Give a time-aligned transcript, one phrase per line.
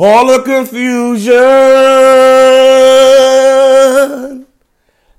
[0.00, 1.36] ball of confusion.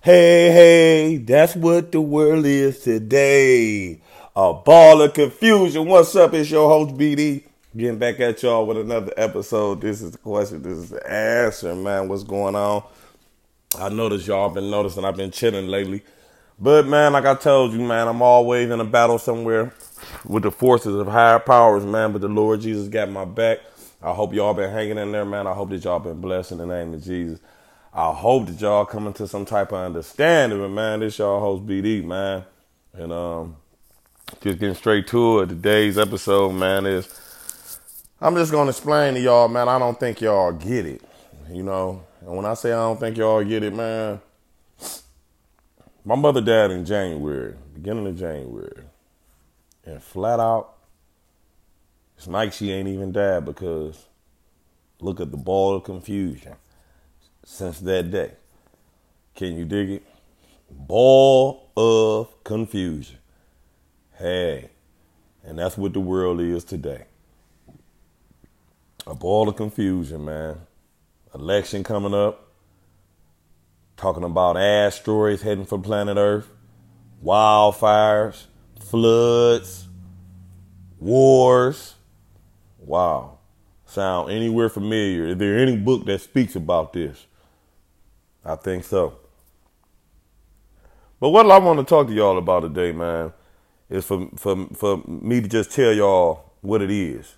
[0.01, 4.01] Hey, hey, that's what the world is today.
[4.35, 5.87] A ball of confusion.
[5.87, 6.33] What's up?
[6.33, 7.43] It's your host, BD.
[7.77, 9.81] Getting back at y'all with another episode.
[9.81, 10.63] This is the question.
[10.63, 12.09] This is the answer, man.
[12.09, 12.81] What's going on?
[13.77, 16.01] I noticed y'all been noticing I've been chilling lately.
[16.59, 19.75] But man, like I told you, man, I'm always in a battle somewhere
[20.25, 22.13] with the forces of higher powers, man.
[22.13, 23.59] But the Lord Jesus got my back.
[24.03, 25.45] I hope y'all been hanging in there, man.
[25.45, 27.39] I hope that y'all been blessed in the name of Jesus.
[27.93, 31.65] I hope that y'all coming to some type of understanding, but man, this y'all host
[31.65, 32.43] BD, man.
[32.93, 33.57] And um
[34.41, 35.49] just getting straight to it.
[35.49, 37.19] Today's episode, man, is
[38.19, 41.01] I'm just gonna explain to y'all, man, I don't think y'all get it.
[41.49, 44.21] You know, and when I say I don't think y'all get it, man,
[46.03, 48.83] my mother died in January, beginning of January.
[49.85, 50.75] And flat out,
[52.21, 54.05] it's like she ain't even died because
[54.99, 56.53] look at the ball of confusion
[57.43, 58.33] since that day.
[59.33, 60.03] Can you dig it?
[60.69, 63.17] Ball of confusion.
[64.19, 64.69] Hey,
[65.43, 67.05] and that's what the world is today.
[69.07, 70.59] A ball of confusion, man.
[71.33, 72.51] Election coming up.
[73.97, 76.51] Talking about asteroids heading for planet Earth,
[77.25, 78.45] wildfires,
[78.79, 79.87] floods,
[80.99, 81.95] wars,
[82.81, 83.37] Wow.
[83.85, 85.27] Sound anywhere familiar?
[85.27, 87.25] Is there any book that speaks about this?
[88.43, 89.17] I think so.
[91.19, 93.31] But what I want to talk to y'all about today, man,
[93.89, 97.35] is for for for me to just tell y'all what it is.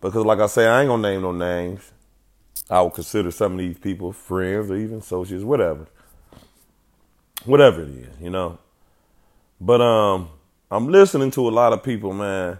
[0.00, 1.92] Because like I say, I ain't gonna name no names.
[2.68, 5.86] I would consider some of these people friends or even associates, whatever.
[7.44, 8.58] Whatever it is, you know.
[9.60, 10.30] But um
[10.70, 12.58] I'm listening to a lot of people, man,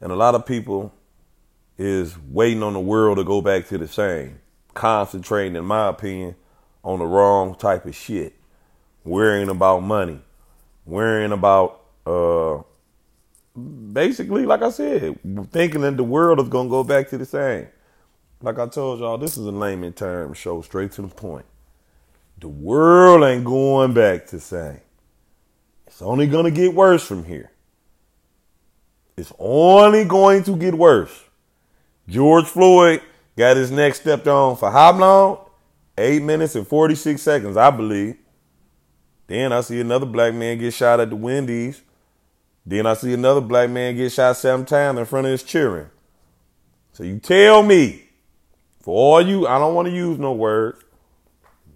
[0.00, 0.92] and a lot of people
[1.78, 4.38] is waiting on the world to go back to the same.
[4.74, 6.34] Concentrating, in my opinion,
[6.84, 8.34] on the wrong type of shit.
[9.04, 10.20] Worrying about money.
[10.84, 12.62] Worrying about uh
[13.92, 15.18] basically, like I said,
[15.50, 17.68] thinking that the world is gonna go back to the same.
[18.40, 21.46] Like I told y'all, this is a layman term show, straight to the point.
[22.38, 24.80] The world ain't going back to same.
[25.86, 27.52] It's only gonna get worse from here.
[29.16, 31.24] It's only going to get worse.
[32.08, 33.02] George Floyd
[33.36, 35.38] got his neck stepped on for how long?
[35.96, 38.16] Eight minutes and 46 seconds, I believe.
[39.26, 41.82] Then I see another black man get shot at the Wendy's.
[42.64, 45.90] Then I see another black man get shot seven times in front of his children.
[46.92, 48.02] So you tell me,
[48.80, 50.82] for all you, I don't want to use no words,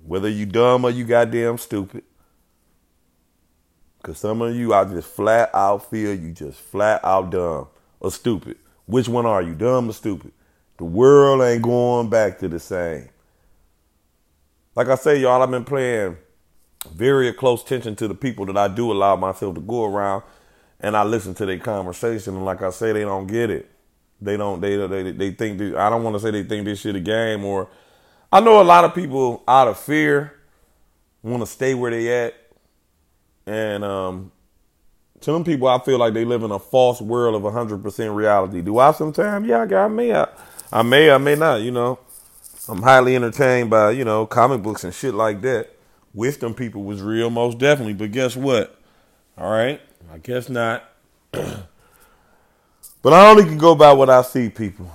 [0.04, 2.04] whether you dumb or you goddamn stupid.
[4.02, 7.66] Cause some of you, I just flat out feel you just flat out dumb
[7.98, 8.56] or stupid.
[8.86, 10.32] Which one are you, dumb or stupid?
[10.78, 13.08] The world ain't going back to the same.
[14.74, 16.16] Like I say, y'all, I've been playing
[16.92, 20.22] very close attention to the people that I do allow myself to go around,
[20.80, 22.34] and I listen to their conversation.
[22.36, 23.70] And like I say, they don't get it.
[24.20, 24.60] They don't.
[24.60, 25.58] They they they think.
[25.58, 27.44] This, I don't want to say they think this shit a game.
[27.44, 27.68] Or
[28.32, 30.32] I know a lot of people out of fear
[31.22, 32.34] want to stay where they at,
[33.46, 34.32] and um,
[35.32, 38.62] them people, I feel like they live in a false world of 100% reality.
[38.62, 39.46] Do I sometimes?
[39.46, 40.14] Yeah, I may.
[40.14, 40.28] I,
[40.72, 41.98] I may, I may not, you know.
[42.68, 45.70] I'm highly entertained by, you know, comic books and shit like that.
[46.14, 47.92] Them people was real, most definitely.
[47.92, 48.80] But guess what?
[49.38, 49.80] All right,
[50.12, 50.84] I guess not.
[51.30, 51.62] but
[53.12, 54.90] I only can go by what I see, people.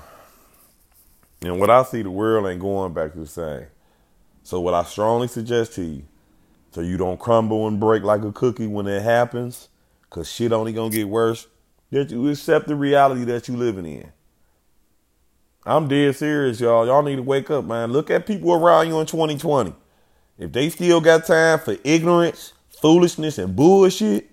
[1.42, 3.68] And what I see, the world ain't going back to the same.
[4.44, 6.04] So what I strongly suggest to you,
[6.72, 9.70] so you don't crumble and break like a cookie when it happens,
[10.12, 11.48] Cause shit only gonna get worse.
[11.90, 14.12] That you accept the reality that you living in.
[15.66, 16.86] I'm dead serious, y'all.
[16.86, 17.92] Y'all need to wake up, man.
[17.92, 19.74] Look at people around you in 2020.
[20.38, 24.30] If they still got time for ignorance, foolishness, and bullshit,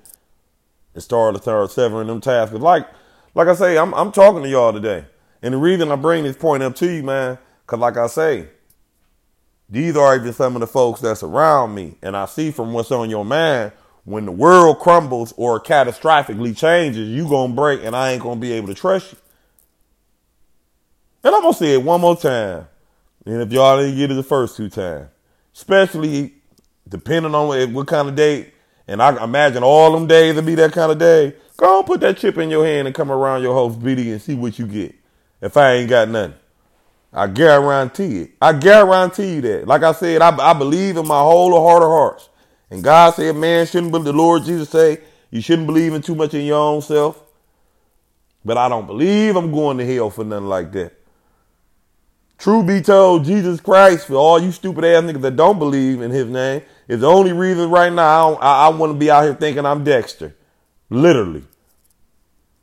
[0.95, 2.51] and start to start severing them ties.
[2.51, 2.89] Cause like,
[3.35, 5.05] like I say, I'm I'm talking to y'all today,
[5.43, 7.39] and the reason I bring this point up to you, man,
[7.69, 8.49] cause like I say,
[9.69, 12.91] these are even some of the folks that's around me, and I see from what's
[12.91, 13.73] on your mind
[14.09, 18.53] when the world crumbles or catastrophically changes, you gonna break and I ain't gonna be
[18.53, 19.19] able to trust you.
[21.25, 22.67] And I'm gonna say it one more time.
[23.27, 25.09] And if y'all didn't get it the first two times,
[25.55, 26.33] especially
[26.89, 28.55] depending on what, what kind of date,
[28.87, 32.17] and I imagine all them days to be that kind of day, go put that
[32.17, 34.95] chip in your hand and come around your host BD and see what you get.
[35.43, 36.35] If I ain't got nothing.
[37.13, 38.31] I guarantee it.
[38.41, 39.67] I guarantee you that.
[39.69, 42.31] Like I said, I, I believe in my whole heart of hearts
[42.71, 45.01] and God said, man shouldn't believe, the Lord Jesus say,
[45.31, 47.23] you shouldn't believe in too much in your own self.
[48.45, 50.93] But I don't believe I'm going to hell for nothing like that.
[52.39, 56.11] True be told, Jesus Christ, for all you stupid ass niggas that don't believe in
[56.11, 59.25] his name, is the only reason right now I, I, I want to be out
[59.25, 60.37] here thinking I'm Dexter.
[60.89, 61.43] Literally.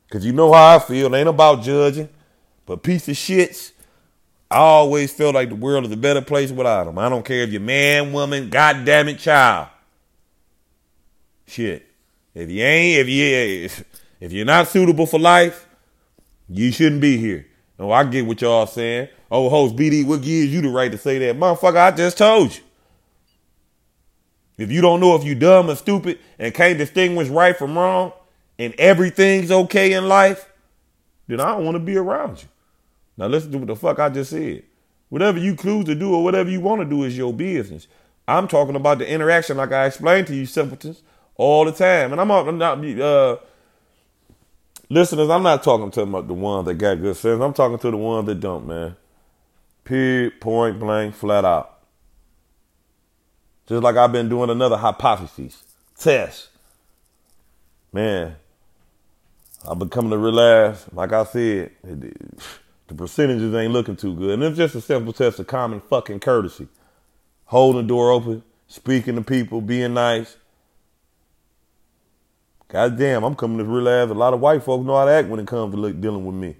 [0.06, 1.12] Because you know how I feel.
[1.12, 2.08] It ain't about judging.
[2.64, 3.72] But piece of shits,
[4.50, 6.98] I always feel like the world is a better place without them.
[6.98, 9.68] I don't care if you're man, woman, goddamn it, child.
[11.46, 11.86] Shit.
[12.34, 13.84] If you ain't, if you
[14.20, 15.66] if you're not suitable for life,
[16.48, 17.46] you shouldn't be here.
[17.78, 19.08] Oh, I get what y'all saying.
[19.30, 21.36] Oh, host BD, what gives you the right to say that?
[21.36, 22.62] Motherfucker, I just told you.
[24.56, 28.12] If you don't know if you dumb or stupid and can't distinguish right from wrong
[28.58, 30.50] and everything's okay in life,
[31.26, 32.48] then I don't want to be around you.
[33.18, 34.62] Now listen to what the fuck I just said.
[35.10, 37.86] Whatever you choose to do or whatever you want to do is your business.
[38.26, 41.02] I'm talking about the interaction like I explained to you simpletons
[41.36, 42.12] all the time.
[42.12, 42.28] And I'm
[42.58, 43.36] not, uh,
[44.88, 47.40] listeners, I'm not talking to the ones that got good sense.
[47.40, 48.96] I'm talking to the ones that don't, man.
[49.84, 51.78] Period, point blank, flat out.
[53.66, 55.62] Just like I've been doing another hypothesis
[55.98, 56.48] test.
[57.92, 58.36] Man,
[59.68, 64.34] I've been coming to realize, like I said, the percentages ain't looking too good.
[64.34, 66.68] And it's just a simple test of common fucking courtesy.
[67.46, 70.36] Holding the door open, speaking to people, being nice.
[72.76, 75.28] God damn, I'm coming to realize a lot of white folks know how to act
[75.28, 76.56] when it comes to dealing with me.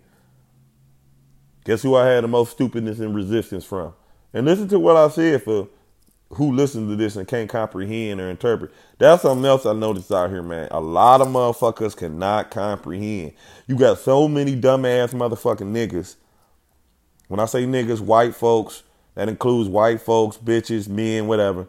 [1.66, 3.92] Guess who I had the most stupidness and resistance from?
[4.32, 5.68] And listen to what I said for
[6.30, 8.72] who listens to this and can't comprehend or interpret.
[8.96, 10.68] That's something else I noticed out here, man.
[10.70, 13.32] A lot of motherfuckers cannot comprehend.
[13.66, 16.16] You got so many dumbass motherfucking niggas.
[17.28, 18.84] When I say niggas, white folks,
[19.16, 21.68] that includes white folks, bitches, men, whatever.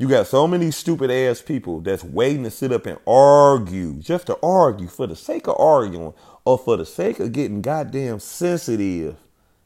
[0.00, 4.28] You got so many stupid ass people that's waiting to sit up and argue, just
[4.28, 6.14] to argue for the sake of arguing
[6.46, 9.16] or for the sake of getting goddamn sensitive.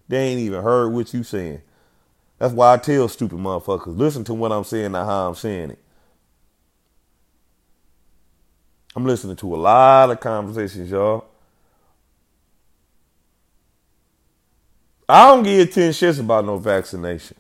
[0.09, 1.63] They ain't even heard what you saying.
[2.41, 5.71] That's why I tell stupid motherfuckers, listen to what I'm saying, not how I'm saying
[5.71, 5.79] it.
[8.97, 11.27] I'm listening to a lot of conversations, y'all.
[15.09, 17.37] I don't give 10 shits about no vaccination.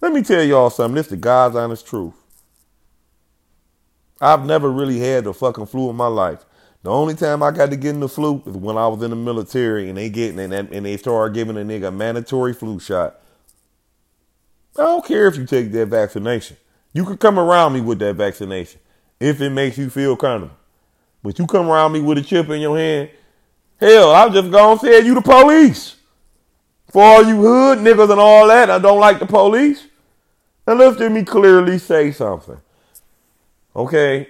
[0.00, 0.96] Let me tell y'all something.
[0.96, 2.14] This is the God's honest truth.
[4.22, 6.44] I've never really had the fucking flu in my life.
[6.84, 9.10] The only time I got to get in the flu is when I was in
[9.10, 12.78] the military and they get and, and they started giving a nigga a mandatory flu
[12.78, 13.20] shot.
[14.78, 16.56] I don't care if you take that vaccination.
[16.92, 18.80] You could come around me with that vaccination
[19.18, 20.56] if it makes you feel comfortable.
[21.24, 23.10] But you come around me with a chip in your hand,
[23.80, 25.96] hell, I'm just gonna say you the police.
[26.92, 29.86] For all you hood niggas and all that, I don't like the police.
[30.64, 32.60] And let me clearly say something.
[33.74, 34.28] Okay?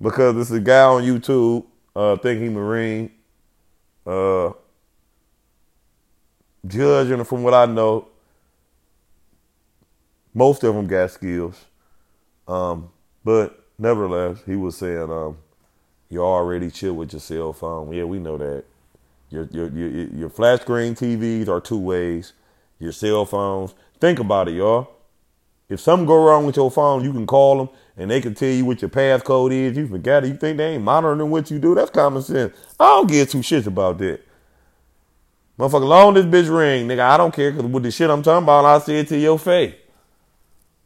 [0.00, 3.10] Because this is a guy on YouTube, uh, think he Marine,
[4.06, 4.50] uh,
[6.66, 8.08] judging from what I know,
[10.34, 11.64] most of them got skills.
[12.48, 12.90] Um,
[13.24, 15.38] but nevertheless, he was saying, um,
[16.08, 17.92] you're already chill with your cell phone.
[17.92, 18.64] Yeah, we know that.
[19.30, 22.34] Your, your, your, your flat screen TVs are two ways.
[22.78, 23.74] Your cell phones.
[23.98, 24.90] Think about it, y'all.
[25.68, 28.48] If something go wrong with your phone, you can call them and they can tell
[28.48, 29.76] you what your passcode is.
[29.76, 30.28] You forgot it.
[30.28, 31.74] You think they ain't monitoring what you do.
[31.74, 32.56] That's common sense.
[32.80, 34.20] I don't give two shits about that.
[35.58, 37.00] Motherfucker, long this bitch ring, nigga.
[37.00, 39.38] I don't care because with the shit I'm talking about, I say it to your
[39.38, 39.74] face.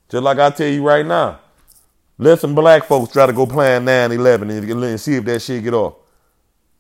[0.09, 1.41] Just like I tell you right now.
[2.19, 5.75] Let some black folks try to go plan 9-11 and see if that shit get
[5.75, 5.95] off.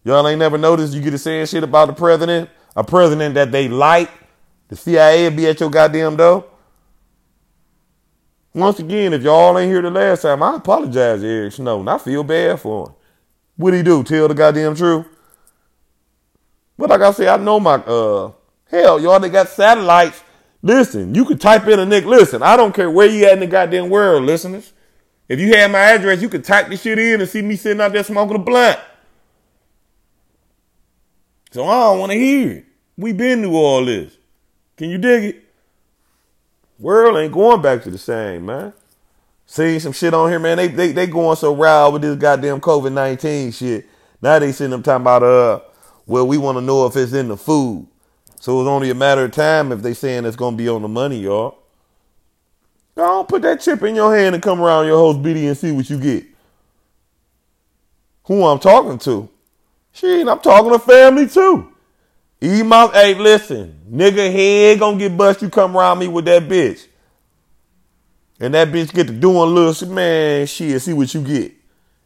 [0.02, 2.48] Y'all ain't never noticed you get to saying shit about the president?
[2.74, 4.10] A president that they like?
[4.68, 6.44] The CIA be at your goddamn door?
[8.56, 11.86] Once again, if y'all ain't here the last time, I apologize to Eric Snowden.
[11.88, 12.94] I feel bad for him.
[13.56, 14.02] What'd he do?
[14.02, 15.06] Tell the goddamn truth?
[16.76, 18.32] But like I said, I know my uh
[18.68, 20.22] hell, y'all they got satellites
[20.66, 22.04] Listen, you could type in a nick.
[22.04, 24.72] Listen, I don't care where you at in the goddamn world, listeners.
[25.28, 27.80] If you had my address, you could type this shit in and see me sitting
[27.80, 28.78] out there smoking a blunt.
[31.52, 32.64] So I don't want to hear it.
[32.96, 34.16] We been through all this.
[34.76, 35.44] Can you dig it?
[36.78, 38.72] World ain't going back to the same, man.
[39.46, 40.56] Seeing some shit on here, man.
[40.56, 43.86] They they they going so wild with this goddamn COVID nineteen shit.
[44.20, 45.60] Now they sitting them talking about uh,
[46.06, 47.86] well, we want to know if it's in the food.
[48.40, 50.88] So it's only a matter of time if they saying it's gonna be on the
[50.88, 51.58] money, y'all.
[52.96, 55.70] Don't put that chip in your hand and come around your host BD and see
[55.70, 56.24] what you get.
[58.24, 59.28] Who I'm talking to?
[59.92, 61.72] Shit, I'm talking to family too.
[62.40, 65.42] My hey, listen, nigga head gonna get bust.
[65.42, 66.86] You come around me with that bitch.
[68.38, 71.52] And that bitch get to doing little shit, man, shit, see what you get.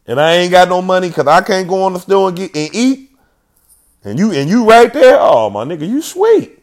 [0.07, 2.55] And I ain't got no money because I can't go on the store and get
[2.55, 3.11] and eat.
[4.03, 6.59] And you and you right there, oh my nigga, you sweet.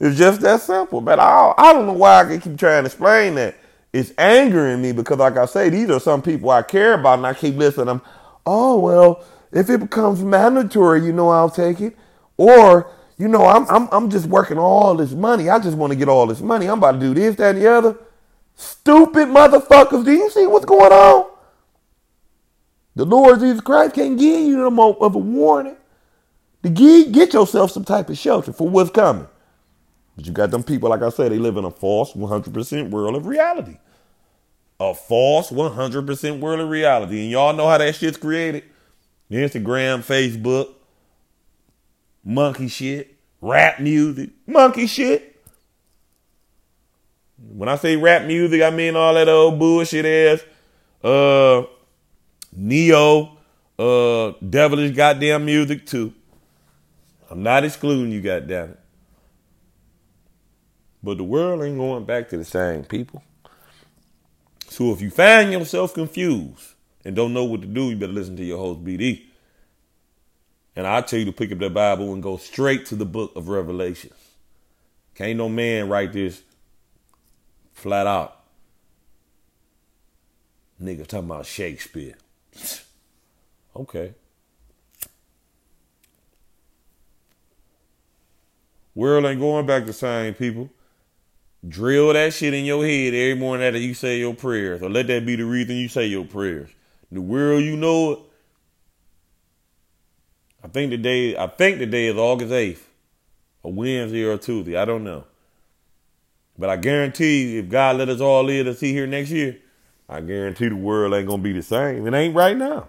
[0.00, 1.00] It's just that simple.
[1.00, 3.56] But I, I don't know why I keep trying to explain that.
[3.92, 7.26] It's angering me because, like I say, these are some people I care about, and
[7.26, 7.88] I keep listening.
[7.88, 8.02] I'm,
[8.44, 11.96] oh well, if it becomes mandatory, you know, I'll take it.
[12.36, 15.48] Or, you know, I'm I'm I'm just working all this money.
[15.48, 16.66] I just want to get all this money.
[16.66, 17.96] I'm about to do this, that, and the other.
[18.54, 20.04] Stupid motherfuckers.
[20.04, 21.30] Do you see what's going on?
[22.94, 25.76] The Lord Jesus Christ can't give you no more of a warning.
[26.62, 29.28] To get, get yourself some type of shelter for what's coming.
[30.16, 33.14] But you got them people, like I said, they live in a false 100% world
[33.14, 33.76] of reality.
[34.80, 37.20] A false 100% world of reality.
[37.20, 38.64] And y'all know how that shit's created.
[39.30, 40.72] Instagram, Facebook,
[42.26, 45.40] monkey shit, rap music, monkey shit.
[47.38, 50.44] When I say rap music, I mean all that old bullshit ass,
[51.04, 51.62] uh,
[52.52, 53.38] neo,
[53.78, 56.12] uh, devilish goddamn music too.
[57.30, 58.80] I'm not excluding you, goddamn it.
[61.02, 63.22] But the world ain't going back to the same people.
[64.68, 68.36] So if you find yourself confused and don't know what to do, you better listen
[68.36, 69.22] to your host BD.
[70.76, 73.32] And I tell you to pick up that Bible and go straight to the book
[73.34, 74.10] of Revelation.
[75.14, 76.42] Can't no man write this
[77.72, 78.38] flat out.
[80.80, 82.14] Nigga talking about Shakespeare.
[83.76, 84.12] okay.
[88.94, 90.68] World ain't going back to same people.
[91.66, 95.06] Drill that shit in your head every morning after you say your prayers, or let
[95.06, 96.68] that be the reason you say your prayers.
[97.10, 98.18] The world you know it.
[100.66, 102.88] I think the day I think the day is August eighth,
[103.62, 104.76] a Wednesday or a Tuesday.
[104.76, 105.22] I don't know,
[106.58, 109.58] but I guarantee if God let us all live to see here next year,
[110.08, 112.04] I guarantee the world ain't gonna be the same.
[112.04, 112.88] It ain't right now.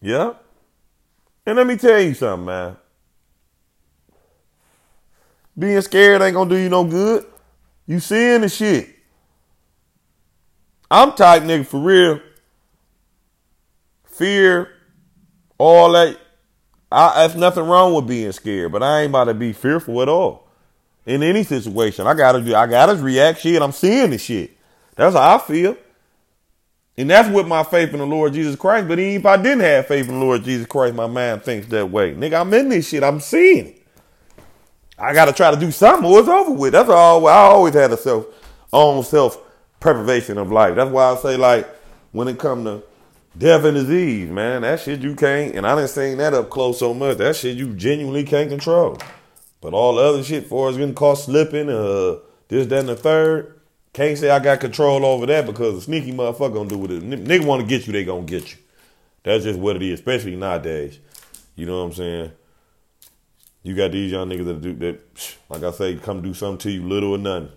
[0.00, 0.32] Yeah.
[1.44, 2.78] And let me tell you something, man.
[5.58, 7.26] Being scared ain't gonna do you no good.
[7.86, 8.88] You seeing the shit.
[10.90, 12.20] I'm tight, nigga for real.
[14.16, 14.70] Fear,
[15.58, 16.18] all that.
[16.92, 20.08] I, there's nothing wrong with being scared, but I ain't about to be fearful at
[20.08, 20.46] all.
[21.06, 22.54] In any situation, I gotta do.
[22.54, 23.60] I gotta react shit.
[23.60, 24.56] I'm seeing the shit.
[24.94, 25.76] That's how I feel.
[26.96, 28.86] And that's with my faith in the Lord Jesus Christ.
[28.86, 31.66] But even if I didn't have faith in the Lord Jesus Christ, my mind thinks
[31.68, 32.14] that way.
[32.14, 33.02] Nigga, I'm in this shit.
[33.02, 33.82] I'm seeing it.
[34.96, 36.72] I got to try to do something or it's over with.
[36.72, 37.26] That's all.
[37.26, 38.26] I always had a self,
[38.72, 39.40] own self
[39.80, 40.76] preservation of life.
[40.76, 41.68] That's why I say like
[42.12, 42.84] when it come to
[43.36, 45.54] death and disease, man, that shit you can't.
[45.54, 47.18] And I didn't sing that up close so much.
[47.18, 48.98] That shit you genuinely can't control.
[49.60, 52.96] But all the other shit, for us getting caught slipping, uh, this, that, and the
[52.96, 53.60] third,
[53.92, 57.02] can't say I got control over that because a sneaky motherfucker gonna do with it.
[57.02, 58.58] Nigga want to get you, they gonna get you.
[59.22, 60.98] That's just what it is, especially nowadays.
[61.56, 62.32] You know what I'm saying?
[63.62, 66.70] You got these young niggas that do that, like I say, come do something to
[66.70, 67.50] you, little or nothing.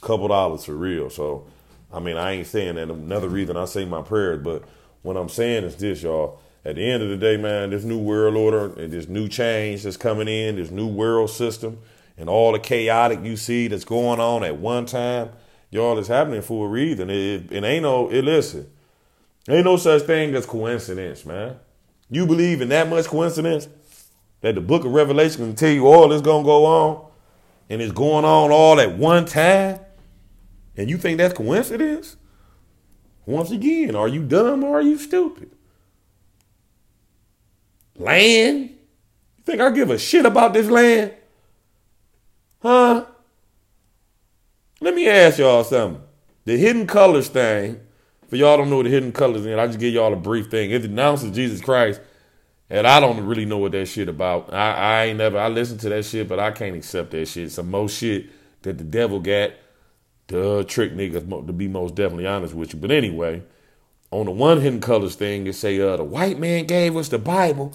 [0.00, 1.08] Couple dollars for real.
[1.08, 1.46] So,
[1.92, 2.90] I mean, I ain't saying that.
[2.90, 4.64] Another reason I say my prayers, but
[5.04, 6.40] what I'm saying is this, y'all.
[6.64, 9.84] At the end of the day, man, this new world order and this new change
[9.84, 11.78] that's coming in, this new world system,
[12.18, 15.30] and all the chaotic you see that's going on at one time,
[15.70, 17.08] y'all, is happening for a reason.
[17.10, 18.68] It, it ain't no, it listen,
[19.48, 21.56] ain't no such thing as coincidence, man.
[22.10, 23.68] You believe in that much coincidence?
[24.44, 27.06] that the book of Revelation can tell you all going to go on
[27.70, 29.80] and it's going on all at one time,
[30.76, 32.16] and you think that's coincidence?
[33.26, 35.50] Once again, are you dumb or are you stupid?
[37.96, 38.70] Land?
[38.70, 41.12] You think I give a shit about this land?
[42.60, 43.06] Huh?
[44.80, 46.02] Let me ask y'all something.
[46.44, 47.80] The hidden colors thing,
[48.28, 50.50] for y'all don't know what the hidden colors is, I just give y'all a brief
[50.50, 50.70] thing.
[50.70, 52.00] It announces Jesus Christ
[52.70, 54.52] and I don't really know what that shit about.
[54.52, 57.52] I, I ain't never I listen to that shit, but I can't accept that shit.
[57.52, 58.26] Some most shit
[58.62, 59.52] that the devil got
[60.28, 62.80] to trick niggas to be most definitely honest with you.
[62.80, 63.42] But anyway,
[64.10, 67.18] on the one hidden colors thing, it say uh the white man gave us the
[67.18, 67.72] Bible,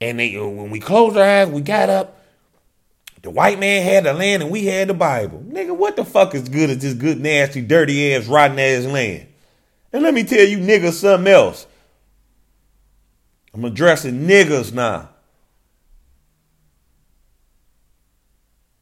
[0.00, 2.16] and they uh, when we closed our eyes, we got up.
[3.22, 5.44] The white man had the land and we had the Bible.
[5.46, 9.26] Nigga, what the fuck is good at this good, nasty, dirty ass, rotten ass land?
[9.92, 11.66] And let me tell you niggas something else.
[13.52, 15.10] I'm addressing niggas now.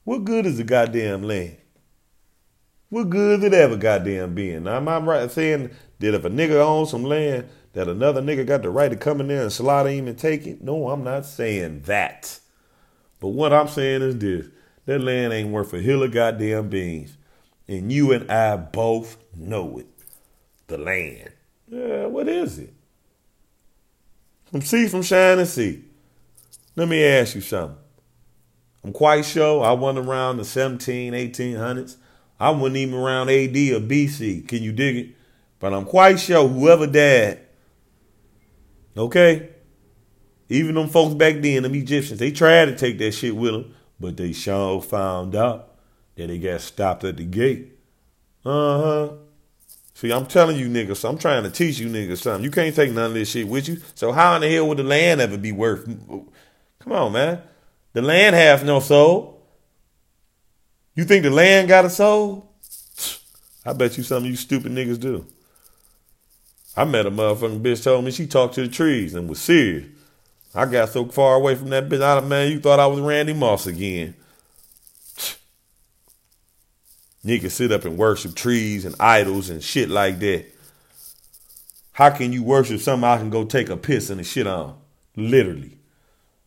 [0.04, 1.56] What good is the goddamn land?
[2.90, 4.64] What good it ever goddamn being?
[4.64, 8.46] Now, am I right saying that if a nigga owns some land, that another nigga
[8.46, 10.62] got the right to come in there and slaughter him and take it?
[10.62, 12.40] No, I'm not saying that.
[13.20, 14.46] But what I'm saying is this
[14.86, 17.16] that land ain't worth a hill of goddamn beans.
[17.68, 19.86] And you and I both know it.
[20.68, 21.30] The land.
[21.70, 22.72] Yeah, what is it?
[24.50, 25.84] From sea from shining sea.
[26.74, 27.76] Let me ask you something.
[28.82, 31.96] I'm quite sure I wasn't around the 17, 1800s.
[32.40, 34.46] I wasn't even around AD or BC.
[34.46, 35.08] Can you dig it?
[35.58, 37.40] But I'm quite sure whoever died,
[38.96, 39.48] okay,
[40.48, 43.74] even them folks back then, them Egyptians, they tried to take that shit with them,
[43.98, 45.74] but they sure found out
[46.14, 47.72] that they got stopped at the gate.
[48.44, 49.12] Uh huh.
[49.94, 52.44] See, I'm telling you niggas, I'm trying to teach you niggas something.
[52.44, 53.78] You can't take none of this shit with you.
[53.96, 55.86] So how in the hell would the land ever be worth?
[56.78, 57.42] Come on, man.
[57.94, 59.37] The land has no soul.
[60.98, 62.50] You think the land got a soul?
[63.64, 65.24] I bet you some of you stupid niggas do.
[66.76, 69.86] I met a motherfucking bitch told me she talked to the trees and was serious.
[70.56, 72.98] I got so far away from that bitch, I, don't man, you thought I was
[72.98, 74.16] Randy Moss again.
[77.24, 80.46] Niggas sit up and worship trees and idols and shit like that.
[81.92, 84.76] How can you worship something I can go take a piss and a shit on?
[85.14, 85.78] Literally.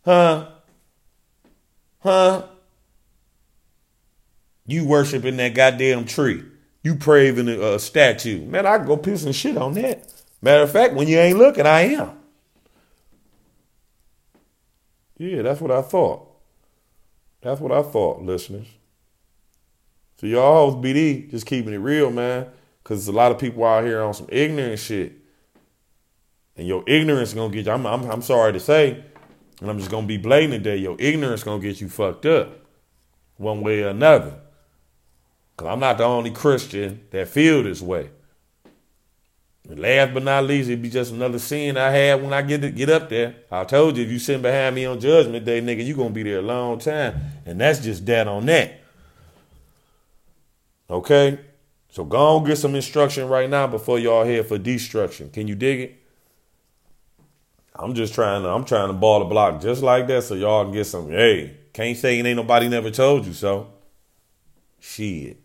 [0.04, 0.50] Huh?
[2.00, 2.48] Huh?
[4.66, 6.44] You worshiping that goddamn tree.
[6.84, 8.46] You praising a, a uh, statue.
[8.46, 10.12] Man, I go piss and shit on that.
[10.42, 12.18] Matter of fact, when you ain't looking, I am.
[15.18, 16.28] Yeah, that's what I thought.
[17.42, 18.68] That's what I thought, listeners.
[20.18, 22.48] So y'all hoes BD, just keeping it real, man.
[22.84, 25.14] Cause there's a lot of people out here on some ignorant shit.
[26.58, 27.72] And your ignorance gonna get you.
[27.72, 29.04] I'm, I'm, I'm sorry to say,
[29.60, 30.78] and I'm just gonna be blatant today.
[30.78, 32.66] Your ignorance gonna get you fucked up,
[33.38, 34.34] one way or another.
[35.62, 38.10] Cause I'm not the only Christian that feel this way.
[39.70, 42.62] And last but not least, it'd be just another sin I had when I get
[42.62, 43.36] to, get up there.
[43.52, 46.24] I told you if you sit behind me on Judgment Day, nigga, you gonna be
[46.24, 47.14] there a long time,
[47.46, 48.82] and that's just that on that.
[50.90, 51.40] Okay,
[51.92, 55.30] so go on get some instruction right now before y'all head for destruction.
[55.30, 56.04] Can you dig it?
[57.76, 60.64] I'm just trying to, I'm trying to ball the block just like that so y'all
[60.64, 61.12] can get some.
[61.12, 63.72] Hey, can't say it ain't nobody never told you so.
[64.80, 65.41] Shit.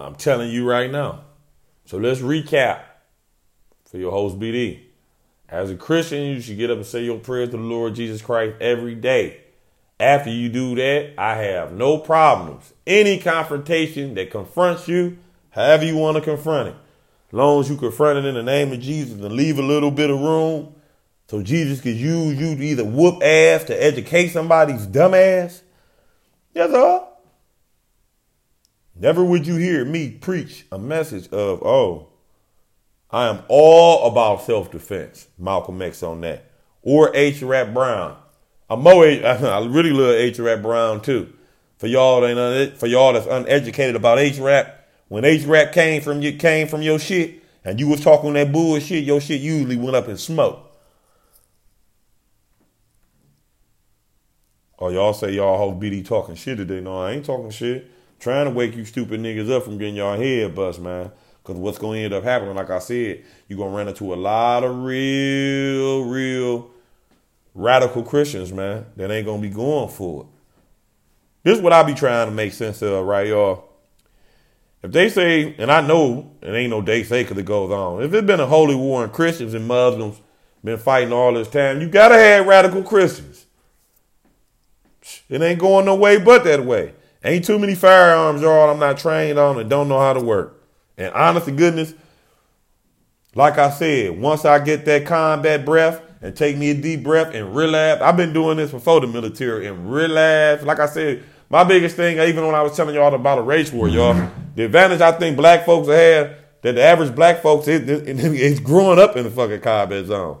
[0.00, 1.24] I'm telling you right now.
[1.84, 2.82] So let's recap
[3.84, 4.80] for your host BD.
[5.48, 8.22] As a Christian, you should get up and say your prayers to the Lord Jesus
[8.22, 9.40] Christ every day.
[9.98, 12.72] After you do that, I have no problems.
[12.86, 15.18] Any confrontation that confronts you,
[15.50, 16.74] however you want to confront it,
[17.28, 19.90] as long as you confront it in the name of Jesus and leave a little
[19.90, 20.74] bit of room
[21.28, 25.62] so Jesus could use you to either whoop ass to educate somebody's dumb ass.
[26.54, 27.09] That's all.
[29.00, 32.08] Never would you hear me preach a message of, oh,
[33.10, 35.26] I am all about self defense.
[35.38, 36.50] Malcolm X on that.
[36.82, 37.42] Or H.
[37.42, 38.18] Rap Brown.
[38.68, 40.38] I'm more, I really love H.
[40.38, 41.32] Rap Brown too.
[41.78, 44.38] For y'all that for y'all that's uneducated about H.
[44.38, 45.44] Rap, when H.
[45.44, 49.22] Rap came from you came from your shit and you was talking that bullshit, your
[49.22, 50.70] shit usually went up in smoke.
[54.78, 56.80] Oh, y'all say y'all whole BD talking shit today.
[56.80, 57.90] No, I ain't talking shit.
[58.20, 61.10] Trying to wake you stupid niggas up from getting y'all head bust, man.
[61.42, 64.12] Because what's going to end up happening, like I said, you're going to run into
[64.12, 66.70] a lot of real, real
[67.54, 70.26] radical Christians, man, that ain't going to be going for it.
[71.42, 73.70] This is what I be trying to make sense of, right, y'all?
[74.82, 78.02] If they say, and I know it ain't no they say because it goes on,
[78.02, 80.20] if it's been a holy war and Christians and Muslims
[80.62, 83.46] been fighting all this time, you got to have radical Christians.
[85.28, 86.94] It ain't going no way but that way.
[87.22, 90.62] Ain't too many firearms, y'all, I'm not trained on and don't know how to work.
[90.96, 91.94] And honest to goodness,
[93.34, 97.34] like I said, once I get that combat breath and take me a deep breath
[97.34, 101.64] and realize, I've been doing this before the military and realize, like I said, my
[101.64, 104.14] biggest thing, even when I was telling y'all about a race war, y'all,
[104.54, 108.98] the advantage I think black folks have that the average black folks is, is growing
[108.98, 110.38] up in the fucking combat zone.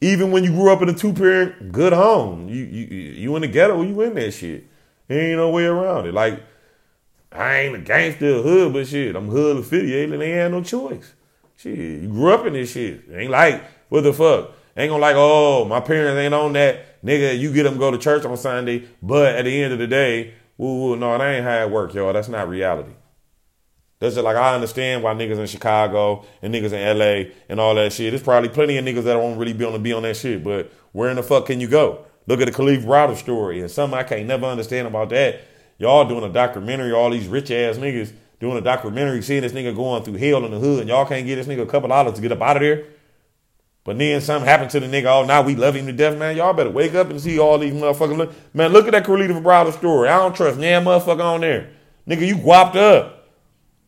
[0.00, 3.42] Even when you grew up in a two parent good home, you you you in
[3.42, 4.66] the ghetto, you in that shit.
[5.12, 6.14] There ain't no way around it.
[6.14, 6.42] Like
[7.30, 11.12] I ain't a gangster hood, but shit, I'm hood affiliated and they ain't no choice.
[11.56, 13.04] Shit, you grew up in this shit.
[13.12, 14.52] Ain't like, what the fuck?
[14.74, 17.02] Ain't gonna like, oh, my parents ain't on that.
[17.04, 19.86] Nigga, you get them go to church on Sunday, but at the end of the
[19.86, 22.12] day, woo, woo, no, that ain't how it work, y'all.
[22.12, 22.92] That's not reality.
[23.98, 27.74] That's just like I understand why niggas in Chicago and niggas in LA and all
[27.74, 28.12] that shit.
[28.12, 30.42] There's probably plenty of niggas that won't really be on to be on that shit,
[30.42, 32.06] but where in the fuck can you go?
[32.26, 35.40] Look at the Kalief Browder story and something I can't never understand about that
[35.82, 39.74] Y'all doing a documentary, all these rich ass niggas doing a documentary, seeing this nigga
[39.74, 42.14] going through hell in the hood, and y'all can't get this nigga a couple dollars
[42.14, 42.84] to get up out of there.
[43.82, 45.06] But then something happened to the nigga.
[45.06, 46.36] Oh, now we love him to death, man.
[46.36, 48.16] Y'all better wake up and see all these motherfuckers.
[48.16, 48.54] Look.
[48.54, 50.08] Man, look at that Kalief Browder story.
[50.08, 51.70] I don't trust damn motherfucker on there.
[52.06, 53.26] Nigga, you guapped up.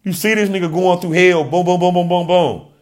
[0.03, 1.45] You see this nigga going through hell.
[1.45, 2.73] Boom, boom, boom, boom, boom, boom.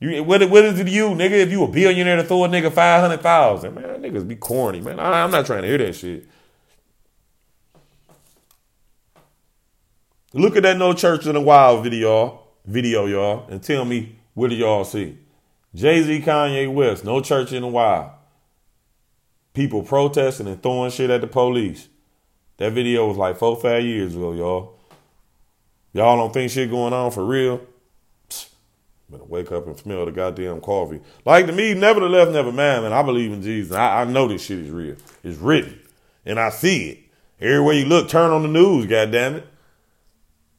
[0.00, 1.32] You what, what is it to you, nigga?
[1.32, 4.80] If you a billionaire to throw a nigga five hundred thousand, man, niggas be corny,
[4.80, 4.98] man.
[4.98, 6.26] I, I'm not trying to hear that shit.
[10.32, 14.48] Look at that No Church in the Wild video, video, y'all, and tell me what
[14.48, 15.18] do y'all see?
[15.74, 18.12] Jay Z, Kanye West, No Church in the Wild.
[19.52, 21.88] People protesting and throwing shit at the police.
[22.56, 24.78] That video was like four, five years ago, y'all.
[25.92, 27.60] Y'all don't think shit going on for real?
[29.10, 31.00] Better wake up and smell the goddamn coffee.
[31.24, 32.92] Like to me, nevertheless, never mind, man.
[32.92, 33.74] I believe in Jesus.
[33.74, 34.94] I, I know this shit is real.
[35.24, 35.80] It's written.
[36.24, 36.98] And I see it.
[37.40, 39.46] Everywhere you look, turn on the news, goddamn it.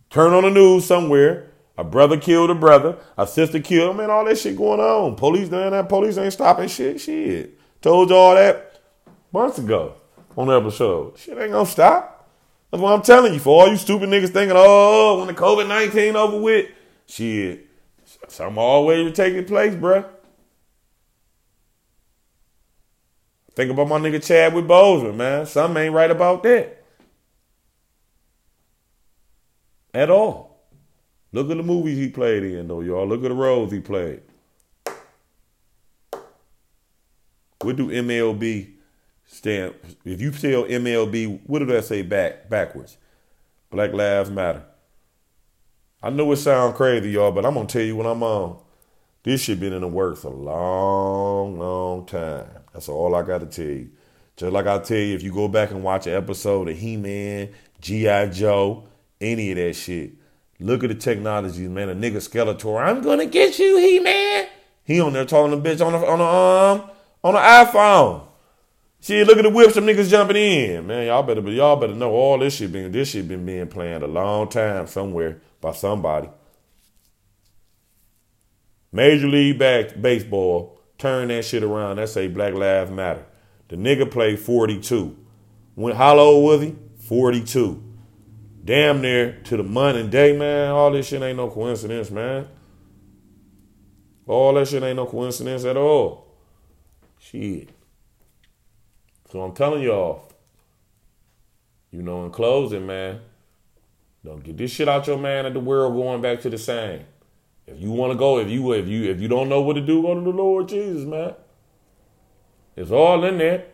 [0.10, 1.52] Turn on the news somewhere.
[1.78, 2.98] A brother killed a brother.
[3.18, 5.16] A sister killed, man, all that shit going on.
[5.16, 5.88] Police doing that.
[5.88, 7.00] Police ain't stopping shit.
[7.00, 7.58] Shit.
[7.82, 8.82] Told you all that
[9.32, 9.94] months ago
[10.36, 11.18] on the episode.
[11.18, 12.30] Shit ain't gonna stop.
[12.70, 13.40] That's what I'm telling you.
[13.40, 16.70] For all you stupid niggas thinking, oh, when the COVID 19 over with,
[17.06, 17.71] shit.
[18.28, 20.06] Some always taking place, bruh.
[23.54, 25.46] Think about my nigga Chadwick Boseman, man.
[25.46, 26.84] Something ain't right about that.
[29.94, 30.62] At all.
[31.34, 33.08] Look at the movies he played in, though, y'all.
[33.08, 34.22] Look at the roles he played.
[37.62, 38.72] What do MLB
[39.26, 39.76] stand?
[40.04, 42.98] If you tell MLB, what do that say back backwards?
[43.70, 44.64] Black Lives Matter.
[46.04, 48.58] I know it sounds crazy, y'all, but I'm gonna tell you what I'm on.
[49.22, 52.48] This shit been in the works a long, long time.
[52.74, 53.92] That's all I gotta tell you.
[54.36, 57.50] Just like I tell you, if you go back and watch an episode of He-Man,
[57.82, 58.30] G.I.
[58.30, 58.88] Joe,
[59.20, 60.14] any of that shit,
[60.60, 61.90] look at the technology, man.
[61.90, 64.48] A nigga Skeletor, I'm gonna get you, He-Man.
[64.84, 66.90] He on there talking to bitch on the on the um
[67.24, 68.24] on the iPhone.
[69.02, 70.88] See, look at the whips some niggas jumping in.
[70.88, 74.02] Man, y'all better y'all better know all this shit been this shit been being planned
[74.02, 76.30] a long time somewhere by somebody.
[78.92, 81.98] Major League back, Baseball, turn that shit around.
[81.98, 83.26] That say Black Lives Matter.
[83.70, 85.18] The nigga played 42.
[85.76, 86.76] When how old was he?
[87.08, 87.82] 42.
[88.64, 90.72] Damn near to the month and day, man.
[90.72, 92.48] All this shit ain't no coincidence, man.
[94.28, 96.28] All that shit ain't no coincidence at all.
[97.18, 97.70] Shit.
[99.32, 100.28] So I'm telling y'all,
[101.92, 103.22] you know, in closing, man,
[104.24, 107.06] don't get this shit out your man at the world going back to the same.
[107.66, 109.82] If you want to go, if you if you if you don't know what to
[109.82, 111.34] do, go to the Lord Jesus, man.
[112.76, 113.66] It's all in there.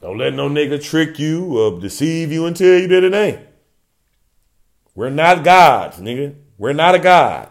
[0.00, 3.40] Don't let no nigga trick you or deceive you and tell you that it ain't.
[4.94, 6.34] We're not gods, nigga.
[6.58, 7.48] We're not a god.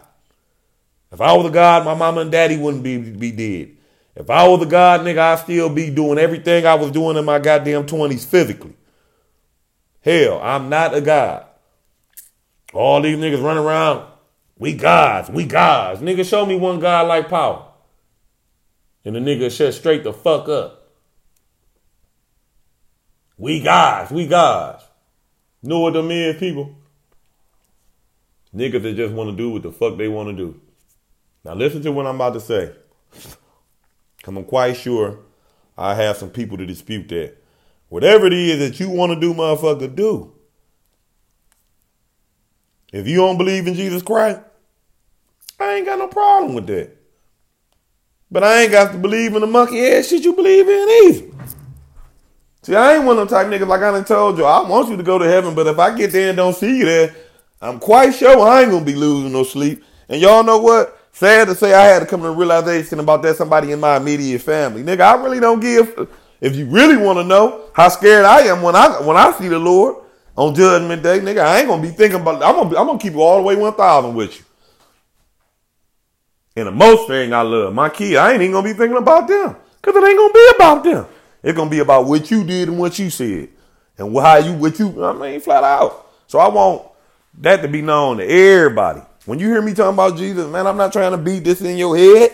[1.12, 3.76] If I was a god, my mama and daddy wouldn't be be dead.
[4.14, 7.24] If I was a god, nigga, I'd still be doing everything I was doing in
[7.24, 8.76] my goddamn 20s physically.
[10.02, 11.46] Hell, I'm not a god.
[12.72, 14.06] All these niggas running around,
[14.58, 16.00] we gods, we gods.
[16.00, 17.66] Nigga, show me one god like power.
[19.04, 20.92] And the nigga shut straight the fuck up.
[23.38, 24.84] We gods, we gods.
[25.62, 26.76] Know what them is, people?
[28.54, 30.60] Niggas that just want to do what the fuck they want to do.
[31.44, 32.72] Now listen to what I'm about to say.
[34.26, 35.20] I'm quite sure
[35.76, 37.36] I have some people to dispute that.
[37.88, 40.32] Whatever it is that you want to do, motherfucker, do.
[42.92, 44.40] If you don't believe in Jesus Christ,
[45.58, 46.96] I ain't got no problem with that.
[48.30, 51.26] But I ain't got to believe in the monkey ass shit you believe in either.
[52.62, 54.44] See, I ain't one of them type niggas like I done told you.
[54.44, 56.78] I want you to go to heaven, but if I get there and don't see
[56.78, 57.14] you there,
[57.60, 59.82] I'm quite sure I ain't gonna be losing no sleep.
[60.08, 60.96] And y'all know what?
[61.12, 63.96] Sad to say, I had to come to a realization about that somebody in my
[63.96, 64.82] immediate family.
[64.82, 66.08] Nigga, I really don't give.
[66.40, 69.48] If you really want to know how scared I am when I when I see
[69.48, 70.04] the Lord,
[70.40, 72.42] on Judgment Day, nigga, I ain't gonna be thinking about.
[72.42, 74.44] I'm gonna, I'm gonna keep you all the way one thousand with you.
[76.56, 79.28] And the most thing I love, my kid, I ain't even gonna be thinking about
[79.28, 81.06] them, cause it ain't gonna be about them.
[81.42, 83.50] It's gonna be about what you did and what you said,
[83.98, 85.04] and how you, what you.
[85.04, 86.06] I mean, flat out.
[86.26, 86.86] So I want
[87.40, 89.02] that to be known to everybody.
[89.26, 91.76] When you hear me talking about Jesus, man, I'm not trying to beat this in
[91.76, 92.30] your head.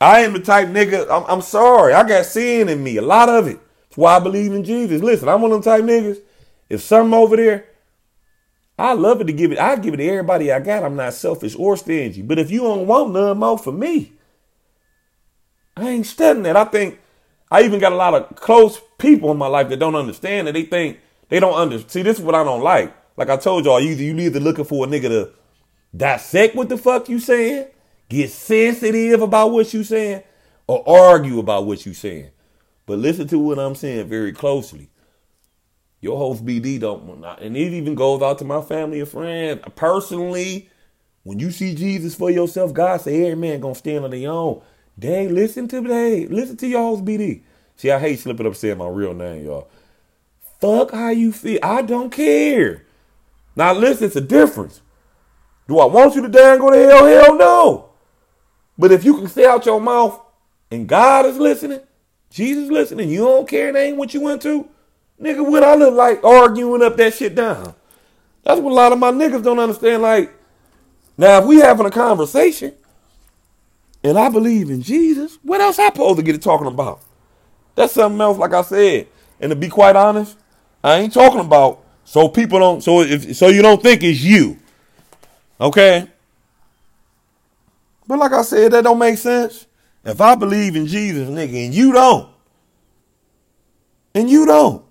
[0.00, 1.10] I am the type nigga.
[1.10, 3.58] I'm, I'm sorry, I got sin in me, a lot of it.
[3.88, 5.02] That's why I believe in Jesus.
[5.02, 6.20] Listen, I'm one of them type niggas
[6.68, 7.66] if something over there,
[8.78, 9.58] I love it to give it.
[9.58, 10.84] I give it to everybody I got.
[10.84, 12.22] I'm not selfish or stingy.
[12.22, 14.12] But if you don't want none more for me,
[15.76, 16.56] I ain't studying that.
[16.56, 17.00] I think
[17.50, 20.52] I even got a lot of close people in my life that don't understand that
[20.52, 21.90] they think they don't understand.
[21.90, 22.94] See, this is what I don't like.
[23.16, 25.32] Like I told y'all, either you either looking for a nigga to
[25.96, 27.66] dissect what the fuck you saying,
[28.08, 30.22] get sensitive about what you saying,
[30.66, 32.30] or argue about what you saying.
[32.86, 34.90] But listen to what I'm saying very closely.
[36.00, 39.60] Your host BD don't, and it even goes out to my family and friends.
[39.74, 40.70] Personally,
[41.28, 44.62] When you see Jesus for yourself, God say every man gonna stand on their own.
[44.98, 46.26] Dang, listen to me.
[46.26, 47.42] Listen to your host BD.
[47.76, 49.68] See, I hate slipping up saying my real name, y'all.
[50.58, 51.58] Fuck how you feel.
[51.62, 52.86] I don't care.
[53.54, 54.80] Now listen, it's a difference.
[55.68, 57.04] Do I want you to die and go to hell?
[57.04, 57.90] Hell no.
[58.78, 60.18] But if you can stay out your mouth
[60.70, 61.80] and God is listening,
[62.30, 64.66] Jesus listening, you don't care, it ain't what you went to,
[65.20, 67.74] nigga, what I look like arguing up that shit down.
[68.44, 70.02] That's what a lot of my niggas don't understand.
[70.02, 70.32] Like,
[71.16, 72.74] now if we having a conversation
[74.02, 77.00] and I believe in Jesus, what else I supposed to get it talking about?
[77.74, 79.08] That's something else, like I said.
[79.40, 80.36] And to be quite honest,
[80.82, 84.58] I ain't talking about so people don't so if so you don't think it's you.
[85.60, 86.08] Okay?
[88.06, 89.66] But like I said, that don't make sense.
[90.04, 92.30] If I believe in Jesus, nigga, and you don't,
[94.14, 94.82] and you don't,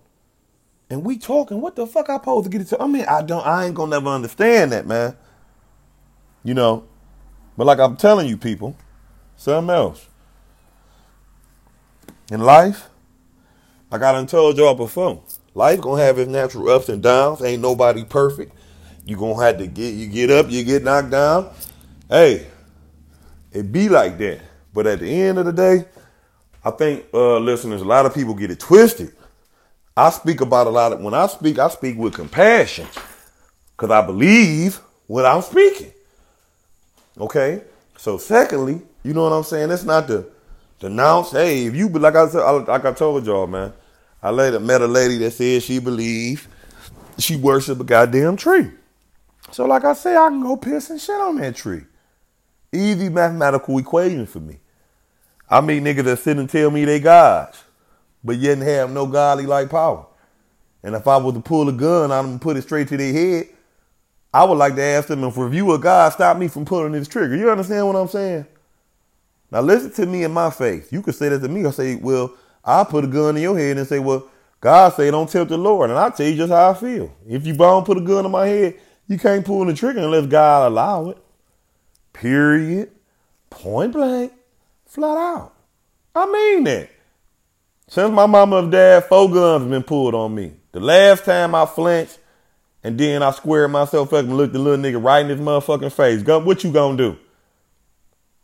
[0.90, 2.82] and we talking, what the fuck I supposed to get it to?
[2.82, 5.16] I mean, I don't I ain't gonna never understand that, man.
[6.44, 6.86] You know.
[7.58, 8.78] But like I'm telling you people,
[9.36, 10.08] something else.
[12.32, 12.90] In life,
[13.92, 15.24] like I done told y'all before,
[15.54, 17.42] life gonna have its natural ups and downs.
[17.42, 18.54] Ain't nobody perfect.
[19.06, 21.50] You gonna have to get you get up, you get knocked down.
[22.10, 22.48] Hey,
[23.52, 24.42] it be like that.
[24.74, 25.86] But at the end of the day,
[26.64, 29.17] I think uh, listeners, a lot of people get it twisted.
[29.98, 32.88] I speak about a lot of when I speak, I speak with compassion
[33.76, 35.92] because I believe what I'm speaking.
[37.20, 37.64] Okay.
[37.98, 39.72] So secondly, you know what I'm saying?
[39.72, 40.30] It's not the
[40.80, 41.32] denounce.
[41.32, 43.74] Hey, if you but like I said, like I told y'all, man,
[44.22, 46.48] I later met a lady that said she believed
[47.18, 48.70] she worshiped a goddamn tree.
[49.52, 51.86] So like I say, I can go piss and shit on that tree.
[52.72, 54.60] Easy mathematical equation for me.
[55.50, 57.64] I meet niggas that sit and tell me they gods,
[58.24, 60.06] but yet have no godly like power.
[60.84, 62.98] And if I was to pull a gun on them and put it straight to
[62.98, 63.50] their head,
[64.34, 67.08] I would like to ask them if review of God stop me from pulling this
[67.08, 67.36] trigger.
[67.36, 68.46] You understand what I'm saying?
[69.52, 70.92] Now listen to me in my face.
[70.92, 71.66] You could say that to me.
[71.66, 75.10] I say, well, I'll put a gun in your head and say, well, God say
[75.10, 75.90] don't tempt the Lord.
[75.90, 77.14] And I'll tell you just how I feel.
[77.28, 80.26] If you don't put a gun in my head, you can't pull the trigger unless
[80.26, 81.18] God allow it.
[82.12, 82.92] Period.
[83.50, 84.34] Point blank.
[84.86, 85.54] Flat out.
[86.14, 86.90] I mean that.
[87.88, 90.54] Since my mama and dad, four guns have been pulled on me.
[90.72, 92.20] The last time I flinched
[92.84, 95.92] and then I squared myself up and looked the little nigga right in his motherfucking
[95.92, 96.22] face.
[96.22, 97.18] Gun, what you gonna do?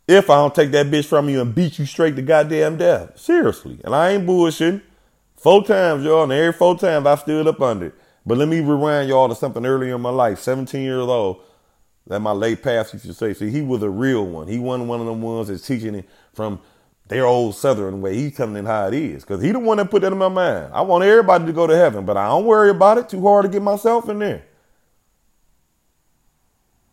[0.06, 3.18] if I don't take that bitch from you and beat you straight to goddamn death.
[3.18, 3.78] Seriously.
[3.84, 4.82] And I ain't bullshitting.
[5.36, 7.94] Four times, y'all, and every four times I stood up under it.
[8.26, 10.38] But let me rewind y'all to something earlier in my life.
[10.38, 11.42] 17 years old,
[12.06, 13.34] that my late pastor used to say.
[13.34, 14.48] See, he was a real one.
[14.48, 16.60] He wasn't one of them ones that's teaching it from
[17.08, 18.14] their old southern way.
[18.14, 19.24] He's telling it how it is.
[19.24, 20.72] Because he the one that put that in my mind.
[20.72, 23.08] I want everybody to go to heaven, but I don't worry about it.
[23.08, 24.44] Too hard to get myself in there.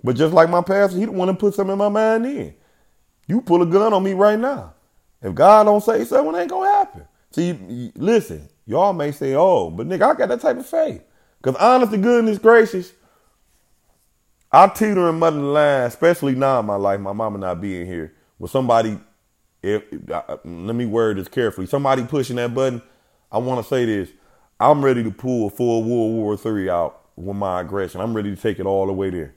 [0.03, 2.55] But just like my pastor, he the one that put something in my mind in.
[3.27, 4.73] You pull a gun on me right now.
[5.21, 7.07] If God don't say something, it ain't gonna happen.
[7.31, 11.01] See, listen, y'all may say, oh, but nigga, I got that type of faith.
[11.41, 12.91] Because honest to goodness gracious,
[14.51, 18.13] I teeter in mother line, especially now in my life, my mama not being here,
[18.37, 18.99] with somebody,
[19.63, 22.81] if, uh, let me word this carefully, somebody pushing that button,
[23.31, 24.09] I want to say this,
[24.59, 28.01] I'm ready to pull a full World War III out with my aggression.
[28.01, 29.33] I'm ready to take it all the way there.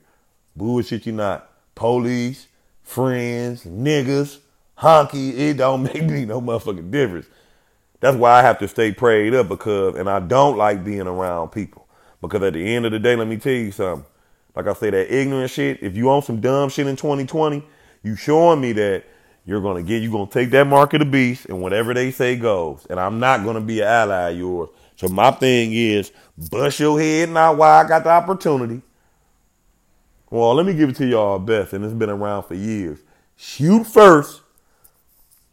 [0.55, 1.49] Bullshit you not.
[1.75, 2.47] Police,
[2.83, 4.39] friends, niggas,
[4.77, 7.27] honky, it don't make me no motherfucking difference.
[7.99, 11.49] That's why I have to stay prayed up because, and I don't like being around
[11.49, 11.87] people
[12.21, 14.05] because at the end of the day, let me tell you something.
[14.55, 17.63] Like I say, that ignorant shit, if you own some dumb shit in 2020,
[18.03, 19.03] you showing me that
[19.45, 22.35] you're gonna get, you're gonna take that mark of the beast and whatever they say
[22.35, 22.85] goes.
[22.89, 24.69] And I'm not gonna be an ally of yours.
[24.95, 26.11] So my thing is
[26.49, 28.81] bust your head now while I got the opportunity
[30.35, 32.99] well, let me give it to y'all best, and it's been around for years.
[33.37, 34.41] Shoot first.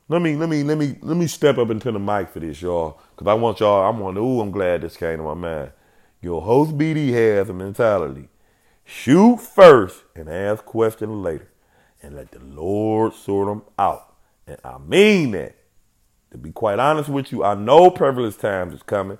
[0.09, 2.61] Let me let me let me let me step up into the mic for this,
[2.61, 3.89] y'all, because I want y'all.
[3.89, 4.17] I'm on.
[4.19, 5.71] Ooh, I'm glad this came to my mind.
[6.21, 8.29] Your host BD has a mentality:
[8.85, 11.52] shoot first and ask questions later,
[12.03, 14.15] and let the Lord sort them out.
[14.47, 15.57] And I mean that.
[16.33, 19.19] To be quite honest with you, I know perilous times is coming.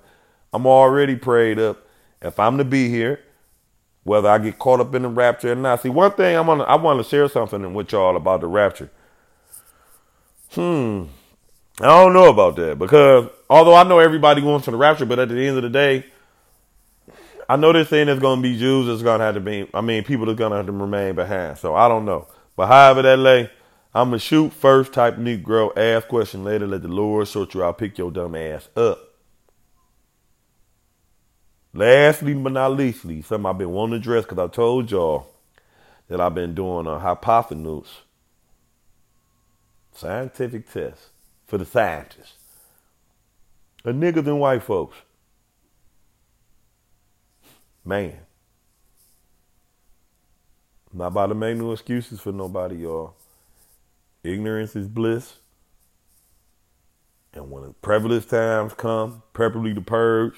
[0.51, 1.85] I'm already prayed up.
[2.21, 3.19] If I'm to be here,
[4.03, 5.81] whether I get caught up in the rapture or not.
[5.81, 8.89] See, one thing I'm gonna I want to share something with y'all about the rapture.
[10.51, 11.05] Hmm.
[11.79, 15.19] I don't know about that because although I know everybody going to the rapture, but
[15.19, 16.05] at the end of the day,
[17.49, 19.67] I know they're saying there's going to be Jews that's going to have to be,
[19.73, 21.57] I mean, people that's going to have to remain behind.
[21.57, 22.27] So I don't know.
[22.55, 23.49] But however that lay,
[23.93, 27.77] I'm to shoot first, type Negro, ask question later, let the Lord sort you out,
[27.77, 28.99] pick your dumb ass up.
[31.73, 35.27] Lastly but not leastly, something I've been wanting to address because I told y'all
[36.07, 38.01] that I've been doing a hypotenuse
[39.91, 41.01] scientific test
[41.45, 42.33] for the scientists.
[43.85, 44.97] A niggas and white folks.
[47.83, 48.19] Man.
[50.93, 53.15] I'm not about to make no excuses for nobody, y'all.
[54.23, 55.39] Ignorance is bliss.
[57.33, 60.35] And when the prevalent times come, preferably the purge,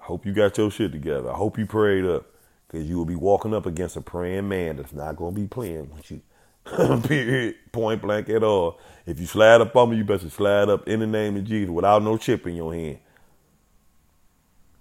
[0.00, 1.30] I hope you got your shit together.
[1.30, 2.26] I hope you prayed up.
[2.66, 5.46] Because you will be walking up against a praying man that's not going to be
[5.46, 6.20] playing with you.
[7.06, 7.56] Period.
[7.72, 8.78] Point blank at all.
[9.06, 11.70] If you slide up on me, you better slide up in the name of Jesus
[11.70, 12.98] without no chip in your hand.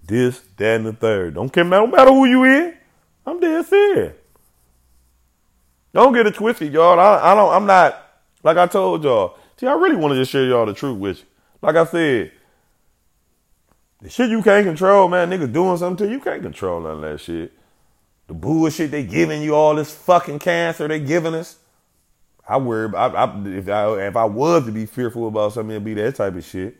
[0.05, 1.35] This, that, and the third.
[1.35, 2.73] Don't care, no matter who you is.
[3.25, 4.15] I'm dead serious.
[5.97, 6.99] Don't get it twisted, y'all.
[6.99, 7.51] I, I don't.
[7.51, 7.99] I'm not
[8.43, 9.35] like I told y'all.
[9.59, 11.25] See, I really want to just share y'all the truth with you.
[11.59, 12.31] Like I said,
[14.03, 15.31] the shit you can't control, man.
[15.31, 17.51] Niggas doing something to you, you can't control none of that shit.
[18.27, 21.57] The bullshit they giving you all this fucking cancer they giving us.
[22.47, 22.93] I worry.
[22.95, 26.13] I, I, if I if I was to be fearful about something, it'd be that
[26.13, 26.77] type of shit.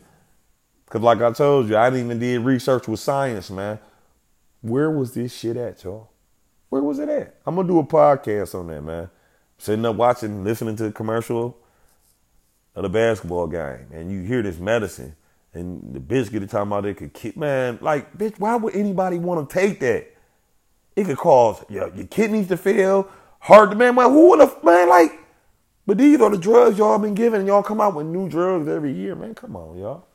[0.92, 3.80] Cause like I told you, I didn't even did research with science, man.
[4.62, 6.12] Where was this shit at, y'all?
[6.70, 7.36] Where was it at?
[7.46, 9.10] I'm gonna do a podcast on that, man.
[9.58, 11.58] Sitting up watching, listening to the commercial
[12.76, 15.16] of the basketball game, and you hear this medicine,
[15.54, 17.80] and the bitch get to talking about it could kick, man.
[17.82, 20.08] Like, bitch, why would anybody want to take that?
[20.96, 23.96] It could cause your, your kidneys to fail, heart to man.
[23.96, 25.12] Man, who would have, man, like,
[25.86, 28.68] but these are the drugs y'all been giving, and y'all come out with new drugs
[28.68, 29.34] every year, man.
[29.34, 30.06] Come on, y'all.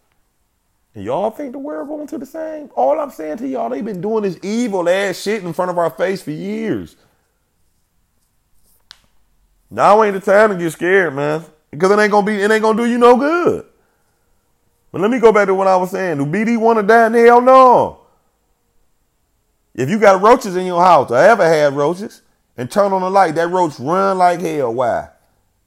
[0.94, 2.70] And y'all think the world going to the same?
[2.74, 5.78] All I'm saying to y'all, they've been doing this evil ass shit in front of
[5.78, 6.96] our face for years.
[9.70, 11.44] Now ain't the time to get scared, man.
[11.70, 13.64] Because it ain't gonna be, it ain't gonna do you no good.
[14.90, 16.18] But let me go back to what I was saying.
[16.18, 17.08] Do BD want to die?
[17.08, 18.00] Hell no.
[19.74, 22.20] If you got roaches in your house, or ever had roaches,
[22.58, 24.74] and turn on the light, that roach run like hell.
[24.74, 25.08] Why?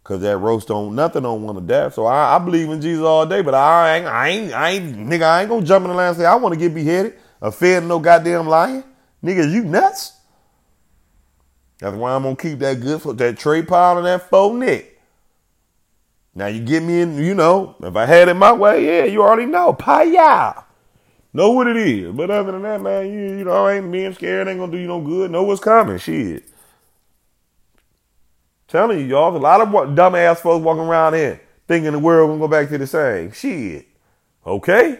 [0.05, 1.89] Cause that roast don't nothing don't want to die.
[1.89, 4.95] So I, I, believe in Jesus all day, but I ain't I ain't I ain't
[4.97, 7.17] nigga I ain't gonna jump in the line and say I want to get beheaded
[7.41, 8.83] or fed no goddamn lion.
[9.23, 10.13] Nigga, you nuts?
[11.79, 14.85] That's why I'm gonna keep that good for that tray pile and that faux neck.
[16.35, 19.23] Now you get me in, you know, if I had it my way, yeah, you
[19.23, 19.73] already know.
[19.73, 20.65] Paya.
[21.33, 22.11] Know what it is.
[22.13, 24.77] But other than that, man, you, you know, I ain't being scared ain't gonna do
[24.77, 25.31] you no good.
[25.31, 25.97] Know what's coming.
[25.97, 26.43] Shit.
[28.75, 32.41] Telling you, y'all, a lot of dumbass folks walking around here thinking the world gonna
[32.41, 33.31] go back to the same.
[33.31, 33.87] Shit.
[34.45, 34.99] Okay?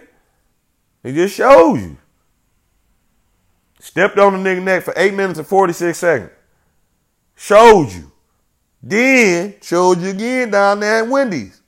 [1.03, 1.97] It just shows you.
[3.81, 6.31] Stepped on the nigga neck for 8 minutes and 46 seconds.
[7.35, 8.13] Showed you.
[8.81, 11.61] Then showed you again down there at Wendy's.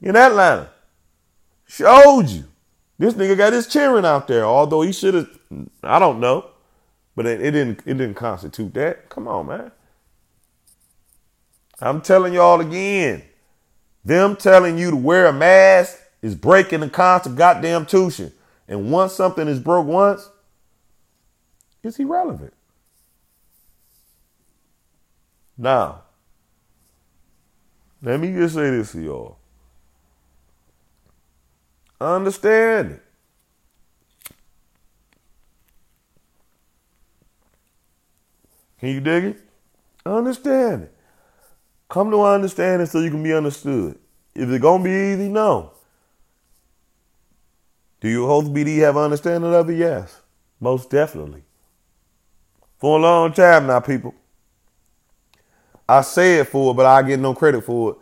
[0.00, 0.70] In Atlanta.
[1.66, 2.44] Showed you.
[2.98, 5.28] This nigga got his cheering out there, although he should have
[5.82, 6.52] I don't know.
[7.14, 9.10] But it, it didn't it didn't constitute that.
[9.10, 9.72] Come on, man.
[11.80, 13.22] I'm telling y'all again.
[14.04, 18.32] Them telling you to wear a mask is breaking the constant goddamn tuition.
[18.68, 20.28] And once something is broke once,
[21.82, 22.52] it's irrelevant.
[25.58, 26.02] Now,
[28.02, 29.38] let me just say this to y'all.
[32.00, 33.02] Understand it.
[38.78, 39.40] Can you dig it?
[40.04, 40.95] Understand it.
[41.88, 43.98] Come to understanding so you can be understood.
[44.34, 45.28] Is it gonna be easy?
[45.28, 45.72] No.
[48.00, 49.78] Do you host BD have understanding of it?
[49.78, 50.20] Yes.
[50.60, 51.42] Most definitely.
[52.78, 54.14] For a long time now, people.
[55.88, 57.98] I say it for it, but I get no credit for it.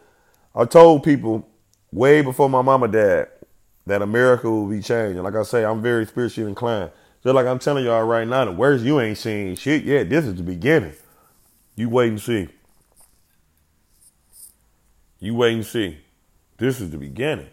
[0.54, 1.46] I told people
[1.92, 3.28] way before my mama died
[3.86, 5.22] that America will be changing.
[5.22, 6.90] Like I say, I'm very spiritually inclined.
[7.22, 10.08] Just like I'm telling y'all right now, the worst you ain't seen shit yet.
[10.08, 10.94] This is the beginning.
[11.76, 12.48] You wait and see.
[15.24, 15.96] You wait and see.
[16.58, 17.48] This is the beginning.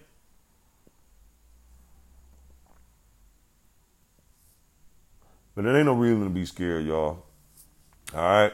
[5.55, 7.23] But there ain't no reason to be scared, y'all.
[8.13, 8.51] All right.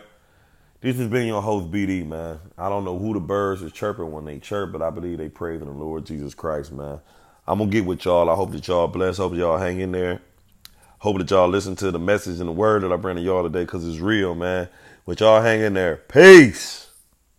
[0.81, 2.39] This has been your host, BD, man.
[2.59, 5.29] I don't know who the birds is chirping when they chirp, but I believe they
[5.29, 6.99] pray praise the Lord Jesus Christ, man.
[7.47, 8.29] I'm going to get with y'all.
[8.29, 9.17] I hope that y'all blessed.
[9.17, 10.21] Hope y'all hang in there.
[10.99, 13.41] Hope that y'all listen to the message and the word that I bring to y'all
[13.41, 14.69] today because it's real, man.
[15.07, 15.95] But y'all hang in there.
[15.95, 16.86] Peace.